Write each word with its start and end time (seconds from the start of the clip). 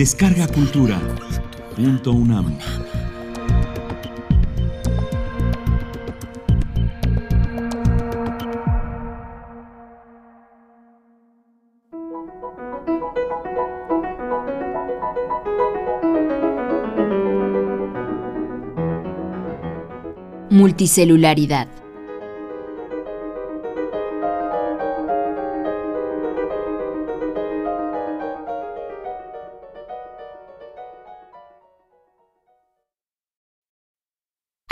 Descarga 0.00 0.48
Cultura. 0.48 0.98
Punto 1.76 2.12
UNAM. 2.12 2.56
Multicelularidad. 20.48 21.68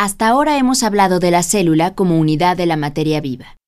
Hasta 0.09 0.29
ahora 0.29 0.57
hemos 0.57 0.85
hablado 0.85 1.21
de 1.21 1.31
la 1.31 1.43
célula 1.43 1.95
como 1.95 2.19
unidad 2.19 2.57
de 2.57 2.65
la 2.65 2.79
materia 2.79 3.21
viva. 3.21 3.59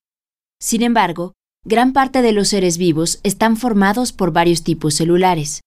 Sin 0.58 0.82
embargo, 0.82 1.34
gran 1.66 1.92
parte 1.92 2.22
de 2.22 2.32
los 2.32 2.48
seres 2.48 2.78
vivos 2.78 3.20
están 3.24 3.58
formados 3.58 4.14
por 4.14 4.32
varios 4.32 4.64
tipos 4.64 4.94
celulares. 4.94 5.60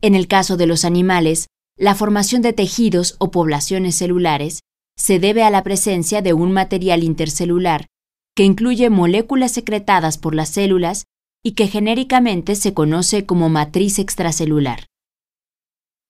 En 0.00 0.16
el 0.16 0.26
caso 0.26 0.56
de 0.56 0.66
los 0.66 0.84
animales, 0.84 1.46
la 1.78 1.94
formación 1.94 2.42
de 2.42 2.52
tejidos 2.52 3.14
o 3.20 3.30
poblaciones 3.30 3.94
celulares 3.94 4.62
se 4.98 5.20
debe 5.20 5.44
a 5.44 5.50
la 5.50 5.62
presencia 5.62 6.20
de 6.20 6.32
un 6.32 6.50
material 6.50 7.04
intercelular 7.04 7.86
que 8.34 8.42
incluye 8.42 8.90
moléculas 8.90 9.52
secretadas 9.52 10.18
por 10.18 10.34
las 10.34 10.48
células 10.48 11.04
y 11.44 11.52
que 11.52 11.68
genéricamente 11.68 12.56
se 12.56 12.74
conoce 12.74 13.24
como 13.24 13.48
matriz 13.50 14.00
extracelular. 14.00 14.88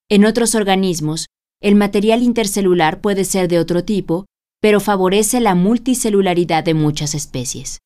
En 0.09 0.25
otros 0.25 0.55
organismos, 0.55 1.27
el 1.63 1.77
material 1.77 2.23
intercelular 2.23 3.01
puede 3.01 3.25
ser 3.25 3.49
de 3.49 3.59
otro 3.59 3.85
tipo, 3.85 4.27
pero 4.61 4.81
favorece 4.81 5.41
la 5.41 5.55
multicelularidad 5.55 6.65
de 6.65 6.75
muchas 6.75 7.15
especies. 7.15 7.79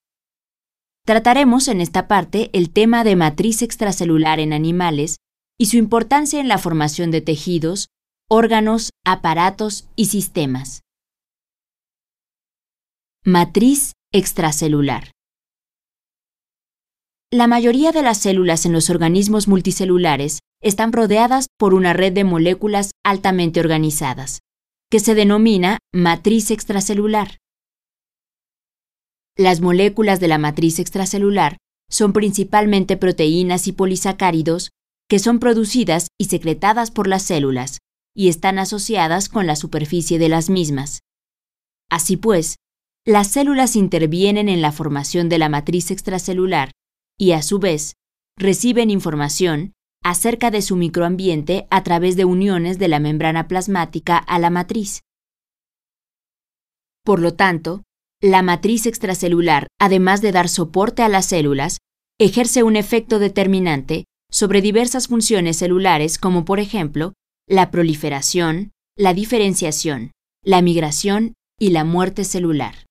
Trataremos 1.04 1.68
en 1.68 1.80
esta 1.80 2.08
parte 2.08 2.50
el 2.52 2.70
tema 2.70 3.04
de 3.04 3.14
matriz 3.16 3.62
extracelular 3.62 4.40
en 4.40 4.52
animales 4.52 5.16
y 5.58 5.66
su 5.66 5.76
importancia 5.76 6.40
en 6.40 6.48
la 6.48 6.58
formación 6.58 7.10
de 7.10 7.20
tejidos, 7.20 7.88
órganos, 8.28 8.90
aparatos 9.04 9.88
y 9.94 10.06
sistemas. 10.06 10.80
Matriz 13.24 13.92
extracelular. 14.12 15.12
La 17.30 17.46
mayoría 17.46 17.92
de 17.92 18.02
las 18.02 18.18
células 18.18 18.66
en 18.66 18.72
los 18.72 18.88
organismos 18.88 19.48
multicelulares 19.48 20.40
están 20.62 20.92
rodeadas 20.92 21.46
por 21.58 21.74
una 21.74 21.92
red 21.92 22.12
de 22.12 22.24
moléculas 22.24 22.92
altamente 23.04 23.60
organizadas, 23.60 24.40
que 24.90 25.00
se 25.00 25.14
denomina 25.14 25.78
matriz 25.92 26.50
extracelular. 26.50 27.38
Las 29.36 29.60
moléculas 29.60 30.18
de 30.20 30.28
la 30.28 30.38
matriz 30.38 30.78
extracelular 30.78 31.58
son 31.90 32.12
principalmente 32.12 32.96
proteínas 32.96 33.68
y 33.68 33.72
polisacáridos 33.72 34.70
que 35.08 35.18
son 35.18 35.38
producidas 35.38 36.08
y 36.18 36.24
secretadas 36.26 36.90
por 36.90 37.06
las 37.06 37.22
células 37.22 37.78
y 38.14 38.28
están 38.28 38.58
asociadas 38.58 39.28
con 39.28 39.46
la 39.46 39.56
superficie 39.56 40.18
de 40.18 40.28
las 40.28 40.50
mismas. 40.50 41.00
Así 41.90 42.16
pues, 42.16 42.56
las 43.04 43.28
células 43.28 43.76
intervienen 43.76 44.48
en 44.48 44.62
la 44.62 44.72
formación 44.72 45.28
de 45.28 45.38
la 45.38 45.48
matriz 45.48 45.90
extracelular 45.90 46.72
y, 47.16 47.32
a 47.32 47.42
su 47.42 47.58
vez, 47.58 47.94
reciben 48.36 48.90
información 48.90 49.74
acerca 50.08 50.52
de 50.52 50.62
su 50.62 50.76
microambiente 50.76 51.66
a 51.68 51.82
través 51.82 52.14
de 52.16 52.24
uniones 52.24 52.78
de 52.78 52.86
la 52.86 53.00
membrana 53.00 53.48
plasmática 53.48 54.16
a 54.16 54.38
la 54.38 54.50
matriz. 54.50 55.02
Por 57.04 57.18
lo 57.18 57.34
tanto, 57.34 57.82
la 58.22 58.42
matriz 58.42 58.86
extracelular, 58.86 59.66
además 59.80 60.22
de 60.22 60.30
dar 60.30 60.48
soporte 60.48 61.02
a 61.02 61.08
las 61.08 61.26
células, 61.26 61.78
ejerce 62.20 62.62
un 62.62 62.76
efecto 62.76 63.18
determinante 63.18 64.04
sobre 64.30 64.62
diversas 64.62 65.08
funciones 65.08 65.56
celulares 65.56 66.18
como 66.18 66.44
por 66.44 66.60
ejemplo 66.60 67.14
la 67.48 67.72
proliferación, 67.72 68.70
la 68.96 69.12
diferenciación, 69.12 70.12
la 70.44 70.62
migración 70.62 71.34
y 71.58 71.70
la 71.70 71.82
muerte 71.82 72.22
celular. 72.22 72.86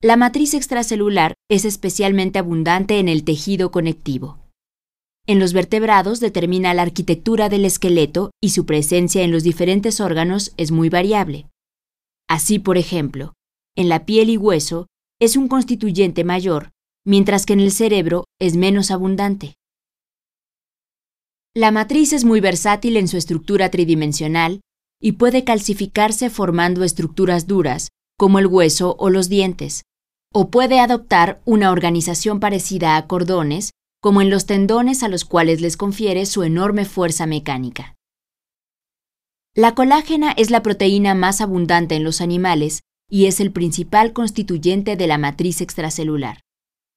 La 0.00 0.16
matriz 0.16 0.54
extracelular 0.54 1.34
es 1.50 1.64
especialmente 1.64 2.38
abundante 2.38 3.00
en 3.00 3.08
el 3.08 3.24
tejido 3.24 3.72
conectivo. 3.72 4.39
En 5.26 5.38
los 5.38 5.52
vertebrados 5.52 6.20
determina 6.20 6.74
la 6.74 6.82
arquitectura 6.82 7.48
del 7.48 7.64
esqueleto 7.64 8.30
y 8.40 8.50
su 8.50 8.66
presencia 8.66 9.22
en 9.22 9.30
los 9.30 9.42
diferentes 9.42 10.00
órganos 10.00 10.52
es 10.56 10.70
muy 10.70 10.88
variable. 10.88 11.46
Así, 12.28 12.58
por 12.58 12.78
ejemplo, 12.78 13.34
en 13.76 13.88
la 13.88 14.06
piel 14.06 14.30
y 14.30 14.36
hueso 14.36 14.86
es 15.20 15.36
un 15.36 15.48
constituyente 15.48 16.24
mayor, 16.24 16.70
mientras 17.04 17.46
que 17.46 17.52
en 17.52 17.60
el 17.60 17.72
cerebro 17.72 18.24
es 18.40 18.56
menos 18.56 18.90
abundante. 18.90 19.54
La 21.54 21.70
matriz 21.72 22.12
es 22.12 22.24
muy 22.24 22.40
versátil 22.40 22.96
en 22.96 23.08
su 23.08 23.16
estructura 23.16 23.70
tridimensional 23.70 24.60
y 25.00 25.12
puede 25.12 25.44
calcificarse 25.44 26.30
formando 26.30 26.84
estructuras 26.84 27.46
duras, 27.46 27.88
como 28.16 28.38
el 28.38 28.46
hueso 28.46 28.96
o 28.98 29.10
los 29.10 29.28
dientes, 29.28 29.82
o 30.32 30.50
puede 30.50 30.78
adoptar 30.78 31.40
una 31.44 31.72
organización 31.72 32.38
parecida 32.38 32.96
a 32.96 33.06
cordones 33.06 33.70
como 34.00 34.22
en 34.22 34.30
los 34.30 34.46
tendones 34.46 35.02
a 35.02 35.08
los 35.08 35.24
cuales 35.24 35.60
les 35.60 35.76
confiere 35.76 36.26
su 36.26 36.42
enorme 36.42 36.84
fuerza 36.84 37.26
mecánica. 37.26 37.96
La 39.54 39.74
colágena 39.74 40.32
es 40.32 40.50
la 40.50 40.62
proteína 40.62 41.14
más 41.14 41.40
abundante 41.40 41.96
en 41.96 42.04
los 42.04 42.20
animales 42.20 42.80
y 43.08 43.26
es 43.26 43.40
el 43.40 43.50
principal 43.50 44.12
constituyente 44.12 44.96
de 44.96 45.06
la 45.06 45.18
matriz 45.18 45.60
extracelular. 45.60 46.40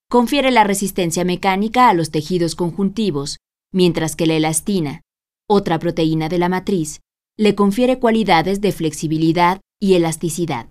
Confiere 0.09 0.52
la 0.52 0.63
resistencia 0.63 1.25
mecánica 1.25 1.90
a 1.90 1.94
los 1.94 2.12
tejidos 2.12 2.56
conjuntivos, 2.56 3.38
mientras 3.72 4.16
que 4.16 4.28
la 4.28 4.36
elastina, 4.36 5.02
otra 5.50 5.80
proteína 5.80 6.30
de 6.30 6.38
la 6.38 6.50
matriz, 6.50 7.02
le 7.36 7.56
confiere 7.56 8.00
cualidades 8.00 8.62
de 8.62 8.72
flexibilidad 8.72 9.59
y 9.81 9.96
elasticidad. 9.96 10.69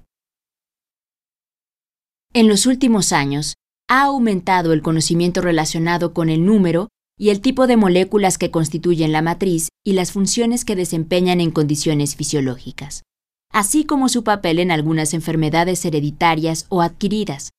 En 2.32 2.48
los 2.48 2.66
últimos 2.66 3.12
años, 3.12 3.54
ha 3.92 4.04
aumentado 4.04 4.72
el 4.72 4.80
conocimiento 4.80 5.42
relacionado 5.42 6.14
con 6.14 6.30
el 6.30 6.47
número 6.47 6.88
y 7.19 7.28
el 7.28 7.42
tipo 7.42 7.66
de 7.66 7.76
moléculas 7.76 8.38
que 8.38 8.50
constituyen 8.50 9.12
la 9.12 9.20
matriz 9.20 9.69
y 9.84 9.92
las 9.92 10.12
funciones 10.12 10.64
que 10.64 10.76
desempeñan 10.76 11.42
en 11.42 11.50
condiciones 11.50 12.16
fisiológicas, 12.16 13.03
así 13.50 13.84
como 13.84 14.08
su 14.08 14.25
papel 14.25 14.60
en 14.60 14.70
algunas 14.70 15.12
enfermedades 15.12 15.84
hereditarias 15.84 16.64
o 16.70 16.80
adquiridas. 16.80 17.50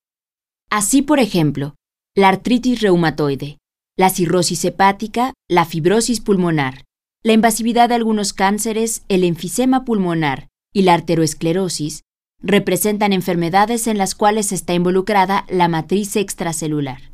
Así, 0.71 1.03
por 1.03 1.19
ejemplo, 1.19 1.75
la 2.15 2.29
artritis 2.29 2.81
reumatoide, 2.81 3.59
la 3.95 4.09
cirrosis 4.09 4.65
hepática, 4.65 5.33
la 5.47 5.65
fibrosis 5.65 6.19
pulmonar, 6.19 6.83
la 7.21 7.33
invasividad 7.33 7.89
de 7.89 7.95
algunos 7.95 8.33
cánceres, 8.33 9.03
el 9.07 9.23
enfisema 9.23 9.85
pulmonar 9.85 10.47
y 10.73 10.81
la 10.81 10.95
arteriosclerosis 10.95 12.01
representan 12.43 13.13
enfermedades 13.13 13.87
en 13.87 13.97
las 13.97 14.15
cuales 14.15 14.51
está 14.51 14.73
involucrada 14.73 15.45
la 15.49 15.69
matriz 15.69 16.15
extracelular. 16.17 17.13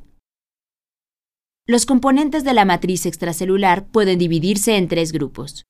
Los 1.67 1.85
componentes 1.85 2.43
de 2.43 2.53
la 2.55 2.65
matriz 2.65 3.05
extracelular 3.05 3.87
pueden 3.87 4.17
dividirse 4.17 4.75
en 4.75 4.87
tres 4.87 5.11
grupos. 5.11 5.65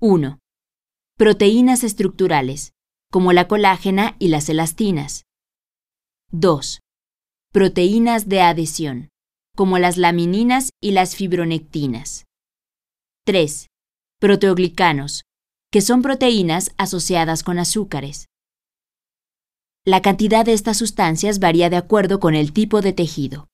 1. 0.00 0.38
Proteínas 1.18 1.84
estructurales, 1.84 2.72
como 3.10 3.34
la 3.34 3.46
colágena 3.46 4.16
y 4.18 4.28
las 4.28 4.48
elastinas. 4.48 5.26
2. 6.30 6.80
Proteínas 7.52 8.30
de 8.30 8.40
adhesión, 8.40 9.10
como 9.54 9.78
las 9.78 9.98
lamininas 9.98 10.70
y 10.80 10.92
las 10.92 11.14
fibronectinas. 11.14 12.24
3. 13.26 13.66
Proteoglicanos, 14.18 15.24
que 15.70 15.82
son 15.82 16.00
proteínas 16.00 16.72
asociadas 16.78 17.42
con 17.42 17.58
azúcares. 17.58 18.28
La 19.84 20.00
cantidad 20.00 20.44
de 20.44 20.52
estas 20.52 20.76
sustancias 20.76 21.40
varía 21.40 21.68
de 21.68 21.76
acuerdo 21.76 22.20
con 22.20 22.36
el 22.36 22.52
tipo 22.52 22.82
de 22.82 22.92
tejido. 22.92 23.48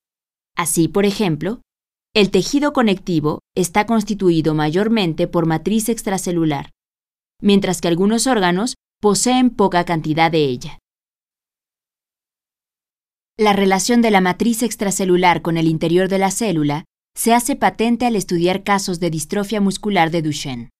Así, 0.55 0.87
por 0.87 1.07
ejemplo, 1.07 1.63
el 2.15 2.31
tejido 2.31 2.75
conectivo 2.75 3.41
está 3.57 3.87
constituido 3.87 4.55
mayormente 4.55 5.27
por 5.27 5.47
matriz 5.47 5.89
extracelular, 5.89 6.71
mientras 7.41 7.81
que 7.81 7.89
algunos 7.89 8.27
órganos 8.27 8.75
poseen 9.01 9.49
poca 9.49 9.87
cantidad 9.87 10.31
de 10.31 10.45
ella. 10.45 10.79
La 13.39 13.55
relación 13.55 14.03
de 14.03 14.11
la 14.11 14.21
matriz 14.21 14.63
extracelular 14.63 15.41
con 15.41 15.57
el 15.57 15.67
interior 15.67 16.09
de 16.09 16.19
la 16.19 16.31
célula 16.31 16.85
se 17.17 17.33
hace 17.33 17.57
patente 17.57 18.05
al 18.05 18.17
estudiar 18.17 18.65
casos 18.65 19.01
de 19.01 19.09
distrofia 19.09 19.63
muscular 19.63 20.11
de 20.11 20.21
Duchenne. 20.21 20.71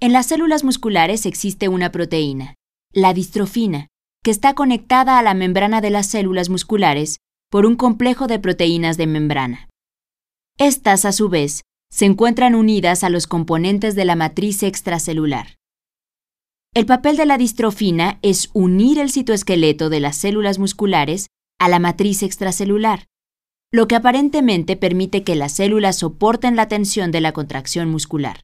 En 0.00 0.12
las 0.12 0.26
células 0.26 0.64
musculares 0.64 1.24
existe 1.24 1.68
una 1.68 1.92
proteína, 1.92 2.56
la 2.92 3.14
distrofina, 3.14 3.86
que 4.22 4.30
está 4.30 4.54
conectada 4.54 5.18
a 5.18 5.22
la 5.22 5.34
membrana 5.34 5.80
de 5.80 5.90
las 5.90 6.06
células 6.06 6.48
musculares 6.48 7.18
por 7.50 7.66
un 7.66 7.76
complejo 7.76 8.26
de 8.26 8.38
proteínas 8.38 8.96
de 8.96 9.06
membrana. 9.06 9.68
Estas, 10.58 11.04
a 11.04 11.12
su 11.12 11.28
vez, 11.28 11.62
se 11.90 12.04
encuentran 12.04 12.54
unidas 12.54 13.02
a 13.02 13.10
los 13.10 13.26
componentes 13.26 13.94
de 13.94 14.04
la 14.04 14.16
matriz 14.16 14.62
extracelular. 14.62 15.56
El 16.72 16.86
papel 16.86 17.16
de 17.16 17.26
la 17.26 17.36
distrofina 17.36 18.20
es 18.22 18.50
unir 18.52 18.98
el 18.98 19.10
citoesqueleto 19.10 19.88
de 19.88 19.98
las 19.98 20.16
células 20.16 20.58
musculares 20.58 21.26
a 21.58 21.68
la 21.68 21.80
matriz 21.80 22.22
extracelular, 22.22 23.06
lo 23.72 23.88
que 23.88 23.96
aparentemente 23.96 24.76
permite 24.76 25.24
que 25.24 25.34
las 25.34 25.52
células 25.52 25.96
soporten 25.96 26.54
la 26.56 26.68
tensión 26.68 27.10
de 27.10 27.20
la 27.20 27.32
contracción 27.32 27.90
muscular. 27.90 28.42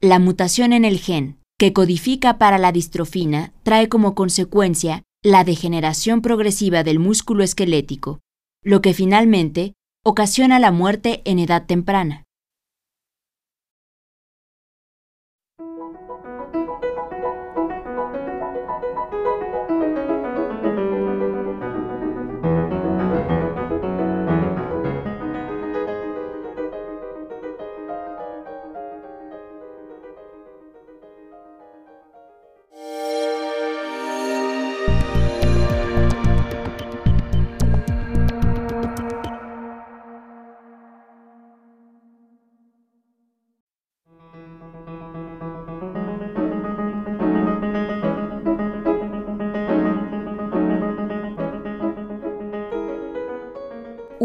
La 0.00 0.18
mutación 0.18 0.72
en 0.72 0.84
el 0.84 0.98
gen 0.98 1.38
que 1.58 1.72
codifica 1.72 2.38
para 2.38 2.56
la 2.56 2.70
distrofina 2.70 3.52
trae 3.64 3.88
como 3.88 4.14
consecuencia 4.14 5.02
la 5.24 5.42
degeneración 5.42 6.22
progresiva 6.22 6.84
del 6.84 7.00
músculo 7.00 7.42
esquelético, 7.42 8.20
lo 8.62 8.80
que 8.80 8.94
finalmente 8.94 9.74
ocasiona 10.04 10.60
la 10.60 10.70
muerte 10.70 11.20
en 11.24 11.40
edad 11.40 11.66
temprana. 11.66 12.27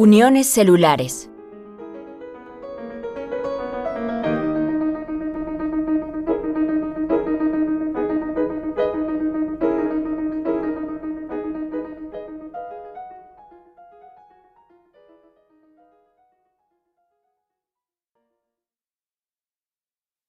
Uniones 0.06 0.48
celulares. 0.48 1.30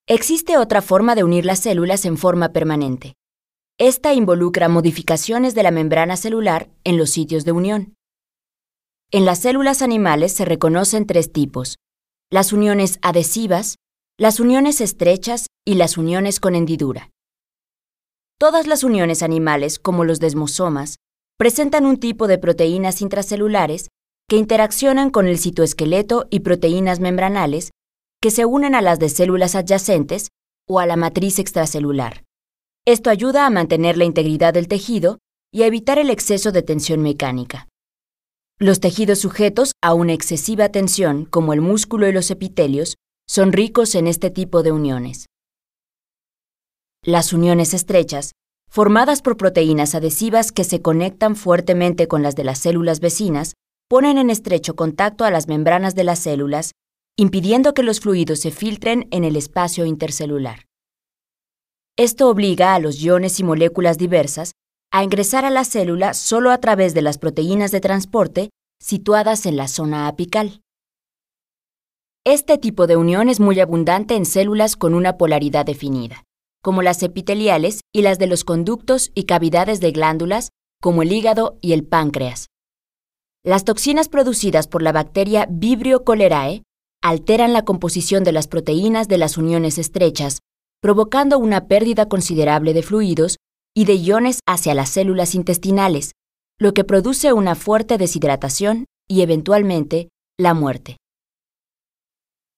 Existe 0.07 0.57
otra 0.57 0.83
forma 0.83 1.17
de 1.17 1.25
unir 1.25 1.45
las 1.45 1.59
células 1.59 2.05
en 2.05 2.17
forma 2.17 2.53
permanente. 2.53 3.15
Esta 3.79 4.15
involucra 4.15 4.69
modificaciones 4.69 5.57
de 5.57 5.65
la 5.65 5.73
membrana 5.73 6.17
celular 6.17 6.71
en 6.85 6.97
los 6.97 7.11
sitios 7.11 7.45
de 7.45 7.51
unión. 7.51 7.97
En 9.17 9.25
las 9.25 9.39
células 9.39 9.81
animales 9.81 10.33
se 10.33 10.45
reconocen 10.45 11.07
tres 11.07 11.31
tipos, 11.31 11.79
las 12.33 12.53
uniones 12.53 12.99
adhesivas, 13.01 13.77
las 14.19 14.41
uniones 14.41 14.81
estrechas 14.81 15.47
y 15.65 15.75
las 15.75 15.97
uniones 15.97 16.41
con 16.41 16.57
hendidura. 16.57 17.13
Todas 18.41 18.67
las 18.67 18.83
uniones 18.83 19.23
animales, 19.23 19.79
como 19.79 20.05
los 20.05 20.19
desmosomas, 20.19 20.97
presentan 21.39 21.87
un 21.87 21.99
tipo 21.99 22.27
de 22.27 22.39
proteínas 22.39 23.03
intracelulares 23.03 23.87
que 24.29 24.35
interaccionan 24.35 25.11
con 25.11 25.29
el 25.29 25.39
citoesqueleto 25.39 26.27
y 26.29 26.41
proteínas 26.41 26.99
membranales 26.99 27.71
que 28.21 28.33
se 28.33 28.45
unen 28.45 28.75
a 28.75 28.83
las 28.83 28.99
de 28.99 29.11
células 29.11 29.55
adyacentes 29.55 30.31
o 30.69 30.81
a 30.81 30.87
la 30.87 30.97
matriz 30.97 31.39
extracelular. 31.39 32.25
Esto 32.85 33.11
ayuda 33.11 33.47
a 33.47 33.51
mantener 33.51 33.97
la 33.97 34.07
integridad 34.07 34.53
del 34.53 34.67
tejido 34.67 35.21
y 35.53 35.63
a 35.63 35.67
evitar 35.67 36.01
el 36.01 36.11
exceso 36.11 36.51
de 36.51 36.63
tensión 36.63 37.01
mecánica. 37.01 37.69
Los 38.61 38.79
tejidos 38.79 39.19
sujetos 39.19 39.73
a 39.83 39.95
una 39.95 40.13
excesiva 40.13 40.69
tensión, 40.69 41.25
como 41.25 41.53
el 41.53 41.61
músculo 41.61 42.07
y 42.09 42.13
los 42.13 42.31
epitelios, 42.31 42.95
son 43.27 43.53
ricos 43.53 43.97
en 43.97 44.07
este 44.07 44.31
tipo 44.31 44.63
de 44.63 44.71
uniones. 44.71 45.27
Las 47.03 47.33
uniones 47.33 47.75
estrechas, 47.75 48.31
formadas 48.71 49.23
por 49.23 49.37
proteínas 49.37 49.97
adhesivas 49.97 50.53
que 50.53 50.63
se 50.63 50.81
conectan 50.81 51.35
fuertemente 51.35 52.07
con 52.07 52.23
las 52.23 52.37
de 52.37 52.45
las 52.45 52.61
células 52.61 53.01
vecinas, 53.01 53.55
ponen 53.89 54.19
en 54.19 54.31
estrecho 54.31 54.77
contacto 54.77 55.25
a 55.25 55.33
las 55.33 55.49
membranas 55.49 55.97
de 55.97 56.05
las 56.05 56.21
células, 56.21 56.75
impidiendo 57.17 57.75
que 57.75 57.83
los 57.83 57.99
fluidos 57.99 58.39
se 58.39 58.53
filtren 58.53 59.09
en 59.11 59.25
el 59.25 59.35
espacio 59.35 59.85
intercelular. 59.85 60.67
Esto 61.97 62.29
obliga 62.29 62.77
a 62.77 62.79
los 62.79 63.01
iones 63.03 63.41
y 63.41 63.43
moléculas 63.43 63.99
diversas 63.99 64.53
a 64.95 65.03
ingresar 65.03 65.45
a 65.45 65.51
la 65.51 65.65
célula 65.65 66.15
solo 66.15 66.53
a 66.53 66.59
través 66.59 66.95
de 66.95 67.03
las 67.03 67.19
proteínas 67.19 67.73
de 67.73 67.81
transporte 67.81 68.51
situadas 68.81 69.45
en 69.45 69.57
la 69.57 69.67
zona 69.67 70.07
apical. 70.07 70.61
Este 72.25 72.59
tipo 72.59 72.87
de 72.87 72.97
unión 72.97 73.29
es 73.29 73.41
muy 73.41 73.59
abundante 73.59 74.15
en 74.15 74.25
células 74.25 74.77
con 74.77 74.95
una 74.95 75.19
polaridad 75.19 75.67
definida, 75.67 76.23
como 76.63 76.81
las 76.81 77.03
epiteliales 77.03 77.81
y 77.93 78.03
las 78.03 78.21
de 78.21 78.29
los 78.29 78.45
conductos 78.45 79.11
y 79.17 79.25
cavidades 79.25 79.81
de 79.81 79.91
glándulas, 79.91 80.51
como 80.81 81.03
el 81.03 81.11
hígado 81.11 81.59
y 81.61 81.73
el 81.73 81.85
páncreas. 81.85 82.47
Las 83.43 83.65
toxinas 83.65 84.09
producidas 84.09 84.69
por 84.69 84.81
la 84.81 84.93
bacteria 84.93 85.49
Vibrio 85.51 86.05
cholerae 86.07 86.63
alteran 87.03 87.53
la 87.53 87.65
composición 87.65 88.23
de 88.23 88.31
las 88.31 88.47
proteínas 88.47 89.09
de 89.09 89.19
las 89.19 89.39
uniones 89.39 89.77
estrechas, 89.77 90.39
provocando 90.81 91.37
una 91.41 91.67
pérdida 91.67 92.09
considerable 92.09 92.75
de 92.75 92.83
fluidos 92.83 93.39
y 93.75 93.85
de 93.87 93.95
iones 93.95 94.41
hacia 94.47 94.75
las 94.75 94.91
células 94.91 95.35
intestinales, 95.35 96.13
lo 96.59 96.73
que 96.73 96.85
produce 96.85 97.33
una 97.33 97.55
fuerte 97.57 97.99
deshidratación 97.99 98.87
y 99.09 99.23
eventualmente 99.23 100.09
la 100.39 100.55
muerte. 100.55 100.97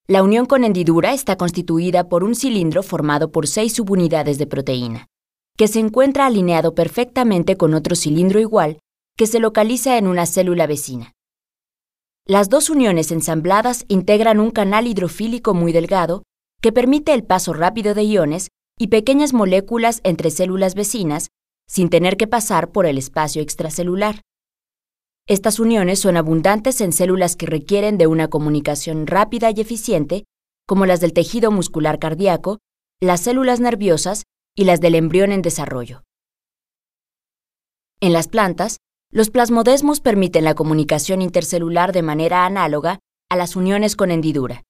La 0.07 0.23
unión 0.23 0.47
con 0.47 0.63
hendidura 0.63 1.13
está 1.13 1.37
constituida 1.37 2.09
por 2.09 2.23
un 2.23 2.35
cilindro 2.35 2.83
formado 2.83 3.33
por 3.33 3.49
seis 3.49 3.73
subunidades 3.73 4.39
de 4.39 4.47
proteína, 4.47 5.07
que 5.57 5.67
se 5.67 5.81
encuentra 5.81 6.27
alineado 6.27 6.75
perfectamente 6.75 7.57
con 7.57 7.75
otro 7.75 7.97
cilindro 7.97 8.39
igual 8.39 8.79
que 9.17 9.27
se 9.27 9.41
localiza 9.41 9.97
en 9.97 10.07
una 10.07 10.27
célula 10.27 10.67
vecina. 10.67 11.13
Las 12.27 12.51
dos 12.51 12.71
uniones 12.71 13.11
ensambladas 13.11 13.85
integran 13.89 14.41
un 14.41 14.51
canal 14.51 14.87
hidrofílico 14.87 15.55
muy 15.55 15.73
delgado 15.73 16.23
que 16.61 16.73
permite 16.73 17.15
el 17.15 17.25
paso 17.25 17.53
rápido 17.53 17.95
de 17.95 18.05
iones 18.05 18.49
y 18.79 18.89
pequeñas 18.89 19.33
moléculas 19.33 20.01
entre 20.05 20.31
células 20.31 20.75
vecinas 20.75 21.31
sin 21.69 21.89
tener 21.91 22.17
que 22.17 22.27
pasar 22.27 22.71
por 22.71 22.87
el 22.87 22.99
espacio 22.99 23.43
extracelular. 23.43 24.23
Estas 25.27 25.59
uniones 25.59 25.99
son 25.99 26.17
abundantes 26.17 26.81
en 26.81 26.93
células 26.93 27.35
que 27.35 27.47
requieren 27.47 27.99
de 27.99 28.07
una 28.07 28.29
comunicación 28.29 29.07
rápida 29.07 29.51
y 29.51 29.61
eficiente, 29.61 30.25
como 30.67 30.87
las 30.87 31.01
del 31.01 31.13
tejido 31.13 31.51
muscular 31.51 31.99
cardíaco, 31.99 32.59
las 33.01 33.23
células 33.23 33.59
nerviosas 33.59 34.25
y 34.55 34.65
las 34.65 34.81
del 34.81 34.95
embrión 34.95 35.33
en 35.33 35.43
desarrollo. 35.43 36.05
En 38.01 38.13
las 38.13 38.29
plantas, 38.29 38.79
los 39.11 39.31
plasmodesmos 39.31 40.01
permiten 40.01 40.45
la 40.45 40.55
comunicación 40.55 41.23
intercelular 41.23 41.93
de 41.93 42.03
manera 42.03 42.47
análoga 42.47 43.01
a 43.29 43.37
las 43.37 43.57
uniones 43.57 43.97
con 43.97 44.11
hendidura. 44.11 44.63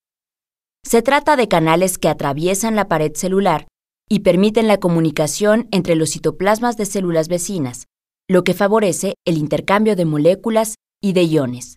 Se 0.84 1.02
trata 1.02 1.36
de 1.36 1.48
canales 1.48 1.98
que 1.98 2.08
atraviesan 2.08 2.76
la 2.76 2.88
pared 2.88 3.12
celular 3.14 3.66
y 4.08 4.20
permiten 4.20 4.68
la 4.68 4.78
comunicación 4.78 5.68
entre 5.72 5.96
los 5.96 6.10
citoplasmas 6.10 6.76
de 6.76 6.86
células 6.86 7.28
vecinas, 7.28 7.86
lo 8.28 8.44
que 8.44 8.54
favorece 8.54 9.14
el 9.26 9.38
intercambio 9.38 9.96
de 9.96 10.04
moléculas 10.04 10.74
y 11.02 11.12
de 11.12 11.24
iones. 11.24 11.76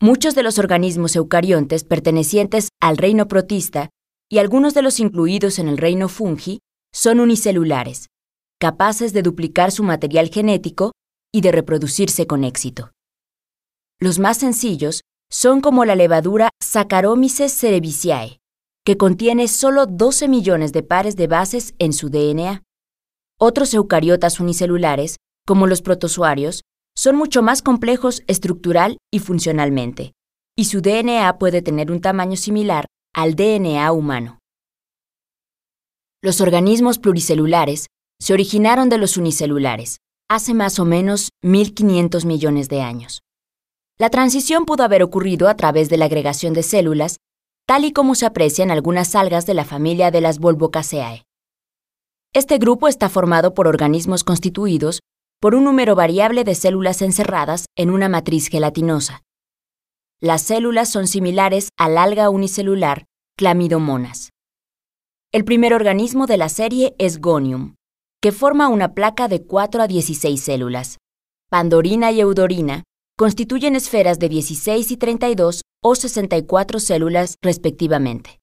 Muchos 0.00 0.34
de 0.34 0.42
los 0.42 0.58
organismos 0.58 1.16
eucariontes 1.16 1.84
pertenecientes 1.84 2.68
al 2.80 2.98
reino 2.98 3.28
protista 3.28 3.88
y 4.30 4.38
algunos 4.38 4.74
de 4.74 4.82
los 4.82 5.00
incluidos 5.00 5.58
en 5.58 5.68
el 5.68 5.78
reino 5.78 6.08
fungi 6.08 6.58
son 6.92 7.20
unicelulares, 7.20 8.08
capaces 8.60 9.12
de 9.12 9.22
duplicar 9.22 9.70
su 9.72 9.82
material 9.82 10.28
genético 10.28 10.92
y 11.32 11.40
de 11.40 11.52
reproducirse 11.52 12.26
con 12.26 12.44
éxito. 12.44 12.92
Los 13.98 14.18
más 14.18 14.36
sencillos 14.38 15.00
son 15.30 15.60
como 15.60 15.84
la 15.84 15.94
levadura 15.94 16.50
Saccharomyces 16.62 17.52
cerevisiae, 17.58 18.38
que 18.86 18.96
contiene 18.96 19.48
solo 19.48 19.86
12 19.86 20.28
millones 20.28 20.72
de 20.72 20.84
pares 20.84 21.16
de 21.16 21.26
bases 21.26 21.74
en 21.80 21.92
su 21.92 22.08
DNA. 22.08 22.62
Otros 23.36 23.74
eucariotas 23.74 24.38
unicelulares, 24.38 25.16
como 25.44 25.66
los 25.66 25.82
protozoarios, 25.82 26.62
son 26.94 27.16
mucho 27.16 27.42
más 27.42 27.62
complejos 27.62 28.22
estructural 28.28 28.98
y 29.12 29.18
funcionalmente, 29.18 30.12
y 30.56 30.66
su 30.66 30.82
DNA 30.82 31.36
puede 31.36 31.62
tener 31.62 31.90
un 31.90 32.00
tamaño 32.00 32.36
similar 32.36 32.86
al 33.12 33.34
DNA 33.34 33.90
humano. 33.90 34.38
Los 36.22 36.40
organismos 36.40 37.00
pluricelulares 37.00 37.88
se 38.20 38.34
originaron 38.34 38.88
de 38.88 38.98
los 38.98 39.16
unicelulares, 39.16 39.98
hace 40.30 40.54
más 40.54 40.78
o 40.78 40.84
menos 40.84 41.30
1.500 41.42 42.24
millones 42.24 42.68
de 42.68 42.82
años. 42.82 43.22
La 43.98 44.10
transición 44.10 44.64
pudo 44.64 44.84
haber 44.84 45.02
ocurrido 45.02 45.48
a 45.48 45.56
través 45.56 45.88
de 45.88 45.96
la 45.96 46.04
agregación 46.04 46.54
de 46.54 46.62
células, 46.62 47.16
tal 47.66 47.84
y 47.84 47.92
como 47.92 48.14
se 48.14 48.26
aprecia 48.26 48.62
en 48.62 48.70
algunas 48.70 49.14
algas 49.16 49.44
de 49.44 49.54
la 49.54 49.64
familia 49.64 50.12
de 50.12 50.20
las 50.20 50.38
Volvocaceae. 50.38 51.24
Este 52.32 52.58
grupo 52.58 52.86
está 52.86 53.08
formado 53.08 53.54
por 53.54 53.66
organismos 53.66 54.22
constituidos 54.22 55.00
por 55.40 55.54
un 55.54 55.64
número 55.64 55.96
variable 55.96 56.44
de 56.44 56.54
células 56.54 57.02
encerradas 57.02 57.66
en 57.76 57.90
una 57.90 58.08
matriz 58.08 58.48
gelatinosa. 58.48 59.22
Las 60.20 60.42
células 60.42 60.88
son 60.88 61.08
similares 61.08 61.70
al 61.76 61.98
alga 61.98 62.30
unicelular 62.30 63.04
Clamidomonas. 63.36 64.30
El 65.32 65.44
primer 65.44 65.74
organismo 65.74 66.26
de 66.26 66.36
la 66.36 66.48
serie 66.48 66.94
es 66.98 67.20
Gonium, 67.20 67.74
que 68.22 68.32
forma 68.32 68.68
una 68.68 68.94
placa 68.94 69.28
de 69.28 69.44
4 69.44 69.82
a 69.82 69.86
16 69.86 70.40
células. 70.40 70.98
Pandorina 71.50 72.12
y 72.12 72.20
Eudorina 72.20 72.84
constituyen 73.16 73.76
esferas 73.76 74.18
de 74.18 74.28
16 74.28 74.90
y 74.90 74.96
32 74.96 75.62
o 75.82 75.94
64 75.94 76.80
células 76.80 77.36
respectivamente. 77.40 78.40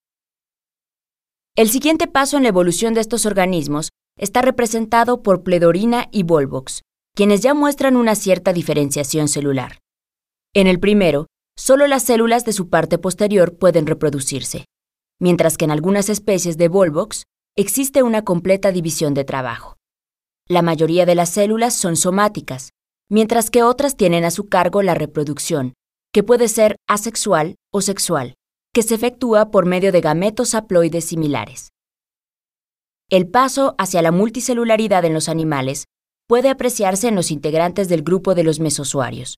El 1.56 1.70
siguiente 1.70 2.08
paso 2.08 2.38
en 2.38 2.44
la 2.44 2.50
evolución 2.50 2.96
de 2.96 3.02
estos 3.02 3.28
organismos 3.28 3.90
está 4.18 4.42
representado 4.42 5.22
por 5.22 5.44
Pledorina 5.44 6.08
y 6.12 6.24
Volvox, 6.24 6.82
quienes 7.16 7.42
ya 7.42 7.54
muestran 7.54 7.96
una 7.96 8.16
cierta 8.16 8.54
diferenciación 8.54 9.28
celular. 9.28 9.80
En 10.56 10.66
el 10.66 10.80
primero, 10.80 11.28
solo 11.56 11.86
las 11.86 12.04
células 12.04 12.44
de 12.46 12.54
su 12.54 12.70
parte 12.70 12.98
posterior 12.98 13.56
pueden 13.58 13.86
reproducirse, 13.86 14.66
mientras 15.20 15.58
que 15.58 15.66
en 15.66 15.72
algunas 15.72 16.10
especies 16.10 16.58
de 16.58 16.70
Volvox 16.70 17.24
existe 17.56 18.02
una 18.02 18.24
completa 18.24 18.72
división 18.72 19.14
de 19.14 19.24
trabajo. 19.24 19.78
La 20.48 20.64
mayoría 20.64 21.06
de 21.06 21.14
las 21.14 21.30
células 21.30 21.76
son 21.76 21.96
somáticas, 21.96 22.70
mientras 23.14 23.52
que 23.52 23.62
otras 23.62 23.96
tienen 23.96 24.26
a 24.26 24.32
su 24.32 24.50
cargo 24.50 24.82
la 24.82 24.96
reproducción, 24.96 25.76
que 26.12 26.24
puede 26.24 26.48
ser 26.48 26.78
asexual 26.90 27.58
o 27.72 27.82
sexual, 27.82 28.34
que 28.74 28.82
se 28.82 28.96
efectúa 28.96 29.52
por 29.52 29.68
medio 29.68 29.92
de 29.92 30.02
gametos 30.02 30.56
haploides 30.56 31.06
similares. 31.06 31.70
El 33.12 33.28
paso 33.28 33.76
hacia 33.78 34.02
la 34.02 34.12
multicelularidad 34.12 35.06
en 35.06 35.14
los 35.14 35.30
animales 35.30 35.86
puede 36.28 36.50
apreciarse 36.50 37.08
en 37.08 37.14
los 37.14 37.30
integrantes 37.30 37.88
del 37.88 38.02
grupo 38.02 38.34
de 38.34 38.46
los 38.46 38.60
mesozoarios. 38.60 39.38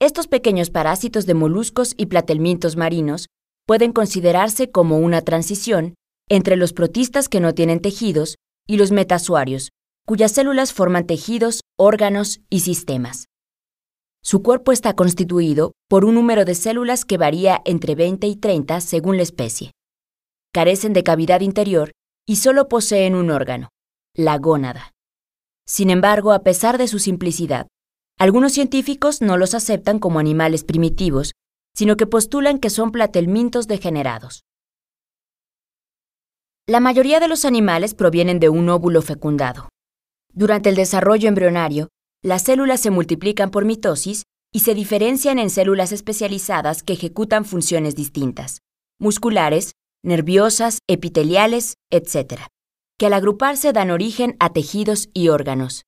Estos 0.00 0.26
pequeños 0.26 0.70
parásitos 0.70 1.26
de 1.26 1.34
moluscos 1.34 1.92
y 1.98 2.06
platelmintos 2.06 2.76
marinos 2.76 3.26
pueden 3.66 3.92
considerarse 3.92 4.70
como 4.70 4.96
una 4.96 5.20
transición 5.20 5.96
entre 6.30 6.56
los 6.56 6.72
protistas 6.72 7.28
que 7.28 7.40
no 7.40 7.52
tienen 7.52 7.80
tejidos 7.80 8.36
y 8.66 8.78
los 8.78 8.90
metazoarios, 8.90 9.68
cuyas 10.06 10.32
células 10.32 10.72
forman 10.72 11.06
tejidos, 11.06 11.60
órganos 11.76 12.40
y 12.48 12.60
sistemas. 12.60 13.28
Su 14.22 14.42
cuerpo 14.42 14.72
está 14.72 14.94
constituido 14.94 15.72
por 15.88 16.04
un 16.04 16.14
número 16.14 16.44
de 16.44 16.54
células 16.54 17.04
que 17.04 17.18
varía 17.18 17.62
entre 17.64 17.94
20 17.94 18.26
y 18.26 18.36
30 18.36 18.80
según 18.80 19.16
la 19.18 19.22
especie. 19.22 19.72
Carecen 20.52 20.92
de 20.94 21.02
cavidad 21.02 21.40
interior 21.40 21.92
y 22.26 22.36
solo 22.36 22.68
poseen 22.68 23.14
un 23.14 23.30
órgano, 23.30 23.68
la 24.14 24.38
gónada. 24.38 24.92
Sin 25.66 25.90
embargo, 25.90 26.32
a 26.32 26.40
pesar 26.40 26.78
de 26.78 26.88
su 26.88 26.98
simplicidad, 26.98 27.68
algunos 28.18 28.52
científicos 28.52 29.20
no 29.20 29.36
los 29.36 29.54
aceptan 29.54 29.98
como 29.98 30.18
animales 30.18 30.64
primitivos, 30.64 31.32
sino 31.74 31.96
que 31.96 32.06
postulan 32.06 32.58
que 32.58 32.70
son 32.70 32.90
platelmintos 32.90 33.68
degenerados. 33.68 34.44
La 36.66 36.80
mayoría 36.80 37.20
de 37.20 37.28
los 37.28 37.44
animales 37.44 37.94
provienen 37.94 38.40
de 38.40 38.48
un 38.48 38.68
óvulo 38.70 39.02
fecundado. 39.02 39.68
Durante 40.36 40.68
el 40.68 40.76
desarrollo 40.76 41.28
embrionario, 41.28 41.88
las 42.22 42.42
células 42.42 42.80
se 42.80 42.90
multiplican 42.90 43.50
por 43.50 43.64
mitosis 43.64 44.24
y 44.52 44.60
se 44.60 44.74
diferencian 44.74 45.38
en 45.38 45.48
células 45.48 45.92
especializadas 45.92 46.82
que 46.82 46.92
ejecutan 46.92 47.46
funciones 47.46 47.94
distintas, 47.94 48.58
musculares, 49.00 49.72
nerviosas, 50.04 50.80
epiteliales, 50.88 51.76
etc., 51.90 52.42
que 52.98 53.06
al 53.06 53.14
agruparse 53.14 53.72
dan 53.72 53.90
origen 53.90 54.36
a 54.38 54.52
tejidos 54.52 55.08
y 55.14 55.28
órganos. 55.28 55.84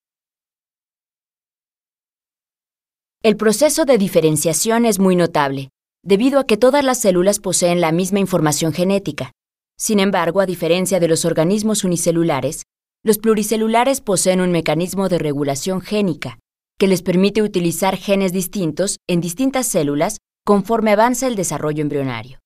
El 3.23 3.37
proceso 3.37 3.85
de 3.85 3.99
diferenciación 3.99 4.87
es 4.87 4.99
muy 4.99 5.15
notable, 5.15 5.69
debido 6.03 6.41
a 6.41 6.47
que 6.47 6.57
todas 6.57 6.83
las 6.83 6.99
células 6.99 7.39
poseen 7.39 7.83
la 7.83 7.93
misma 7.93 8.19
información 8.19 8.73
genética. 8.73 9.33
Sin 9.77 10.01
embargo, 10.01 10.41
a 10.41 10.47
diferencia 10.47 11.01
de 11.01 11.09
los 11.09 11.27
organismos 11.27 11.85
unicelulares, 11.85 12.63
los 13.05 13.19
pluricelulares 13.19 14.01
poseen 14.01 14.41
un 14.41 14.51
mecanismo 14.51 15.09
de 15.09 15.19
regulación 15.19 15.81
génica 15.81 16.39
que 16.79 16.89
les 16.89 17.03
permite 17.03 17.43
utilizar 17.43 17.97
genes 17.97 18.33
distintos 18.33 18.99
en 19.09 19.21
distintas 19.21 19.67
células 19.67 20.19
conforme 20.45 20.93
avanza 20.93 21.27
el 21.27 21.37
desarrollo 21.37 21.83
embrionario. 21.83 22.39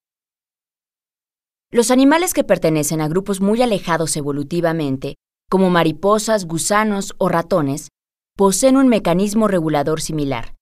Los 1.70 1.90
animales 1.90 2.34
que 2.34 2.44
pertenecen 2.44 3.00
a 3.00 3.08
grupos 3.08 3.40
muy 3.40 3.62
alejados 3.62 4.16
evolutivamente, 4.16 5.16
como 5.48 5.70
mariposas, 5.70 6.46
gusanos 6.46 7.14
o 7.18 7.28
ratones, 7.28 7.88
poseen 8.36 8.76
un 8.76 8.88
mecanismo 8.88 9.48
regulador 9.48 10.00
similar, 10.00 10.54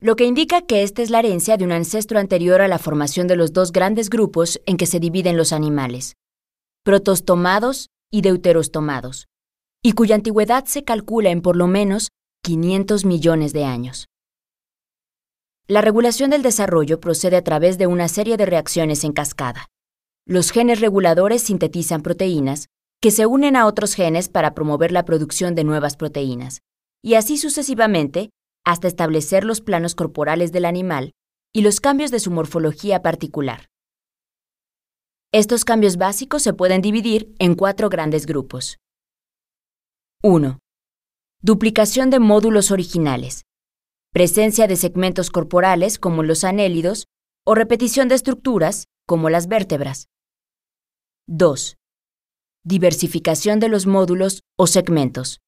lo 0.00 0.16
que 0.16 0.24
indica 0.24 0.62
que 0.62 0.82
esta 0.82 1.00
es 1.00 1.10
la 1.10 1.20
herencia 1.20 1.56
de 1.56 1.64
un 1.64 1.72
ancestro 1.72 2.18
anterior 2.18 2.60
a 2.60 2.68
la 2.68 2.78
formación 2.78 3.28
de 3.28 3.36
los 3.36 3.52
dos 3.52 3.72
grandes 3.72 4.10
grupos 4.10 4.60
en 4.66 4.76
que 4.76 4.86
se 4.86 4.98
dividen 4.98 5.36
los 5.36 5.52
animales, 5.52 6.16
protostomados 6.82 7.88
y 8.12 8.20
deuterostomados, 8.20 9.26
y 9.82 9.92
cuya 9.92 10.14
antigüedad 10.14 10.66
se 10.66 10.84
calcula 10.84 11.30
en 11.30 11.42
por 11.42 11.56
lo 11.56 11.66
menos 11.66 12.10
500 12.44 13.04
millones 13.04 13.52
de 13.52 13.64
años. 13.64 14.06
La 15.66 15.80
regulación 15.80 16.30
del 16.30 16.42
desarrollo 16.42 17.00
procede 17.00 17.36
a 17.36 17.42
través 17.42 17.78
de 17.78 17.86
una 17.86 18.08
serie 18.08 18.36
de 18.36 18.46
reacciones 18.46 19.02
en 19.04 19.12
cascada. 19.12 19.66
Los 20.26 20.50
genes 20.50 20.80
reguladores 20.80 21.42
sintetizan 21.42 22.02
proteínas 22.02 22.66
que 23.00 23.10
se 23.10 23.26
unen 23.26 23.56
a 23.56 23.66
otros 23.66 23.94
genes 23.94 24.28
para 24.28 24.54
promover 24.54 24.92
la 24.92 25.04
producción 25.04 25.54
de 25.54 25.64
nuevas 25.64 25.96
proteínas, 25.96 26.60
y 27.02 27.14
así 27.14 27.38
sucesivamente 27.38 28.30
hasta 28.64 28.86
establecer 28.86 29.44
los 29.44 29.60
planos 29.60 29.94
corporales 29.94 30.52
del 30.52 30.66
animal 30.66 31.12
y 31.52 31.62
los 31.62 31.80
cambios 31.80 32.10
de 32.10 32.20
su 32.20 32.30
morfología 32.30 33.02
particular. 33.02 33.71
Estos 35.34 35.64
cambios 35.64 35.96
básicos 35.96 36.42
se 36.42 36.52
pueden 36.52 36.82
dividir 36.82 37.34
en 37.38 37.54
cuatro 37.54 37.88
grandes 37.88 38.26
grupos. 38.26 38.76
1. 40.22 40.58
Duplicación 41.40 42.10
de 42.10 42.18
módulos 42.18 42.70
originales. 42.70 43.40
Presencia 44.12 44.66
de 44.66 44.76
segmentos 44.76 45.30
corporales 45.30 45.98
como 45.98 46.22
los 46.22 46.44
anélidos 46.44 47.06
o 47.46 47.54
repetición 47.54 48.08
de 48.08 48.16
estructuras 48.16 48.88
como 49.06 49.30
las 49.30 49.48
vértebras. 49.48 50.08
2. 51.28 51.78
Diversificación 52.66 53.58
de 53.58 53.70
los 53.70 53.86
módulos 53.86 54.42
o 54.58 54.66
segmentos. 54.66 55.40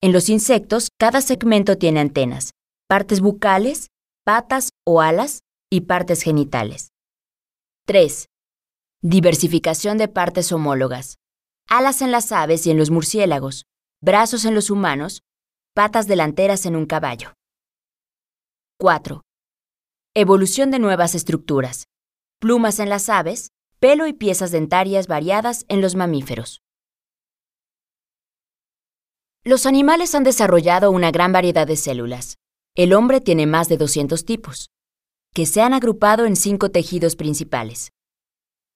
En 0.00 0.14
los 0.14 0.30
insectos, 0.30 0.88
cada 0.98 1.20
segmento 1.20 1.76
tiene 1.76 2.00
antenas, 2.00 2.52
partes 2.88 3.20
bucales, 3.20 3.88
patas 4.24 4.70
o 4.86 5.02
alas 5.02 5.40
y 5.70 5.82
partes 5.82 6.22
genitales. 6.22 6.88
3. 7.84 8.30
Diversificación 9.02 9.96
de 9.96 10.08
partes 10.08 10.52
homólogas. 10.52 11.16
Alas 11.66 12.02
en 12.02 12.10
las 12.10 12.32
aves 12.32 12.66
y 12.66 12.70
en 12.70 12.76
los 12.76 12.90
murciélagos, 12.90 13.64
brazos 14.02 14.44
en 14.44 14.54
los 14.54 14.68
humanos, 14.68 15.22
patas 15.72 16.06
delanteras 16.06 16.66
en 16.66 16.76
un 16.76 16.84
caballo. 16.84 17.32
4. 18.78 19.22
Evolución 20.14 20.70
de 20.70 20.80
nuevas 20.80 21.14
estructuras. 21.14 21.86
Plumas 22.40 22.78
en 22.78 22.90
las 22.90 23.08
aves, 23.08 23.52
pelo 23.78 24.06
y 24.06 24.12
piezas 24.12 24.50
dentarias 24.50 25.06
variadas 25.06 25.64
en 25.68 25.80
los 25.80 25.94
mamíferos. 25.94 26.60
Los 29.44 29.64
animales 29.64 30.14
han 30.14 30.24
desarrollado 30.24 30.90
una 30.90 31.10
gran 31.10 31.32
variedad 31.32 31.66
de 31.66 31.76
células. 31.76 32.36
El 32.74 32.92
hombre 32.92 33.22
tiene 33.22 33.46
más 33.46 33.70
de 33.70 33.78
200 33.78 34.26
tipos, 34.26 34.68
que 35.32 35.46
se 35.46 35.62
han 35.62 35.72
agrupado 35.72 36.26
en 36.26 36.36
cinco 36.36 36.70
tejidos 36.70 37.16
principales 37.16 37.92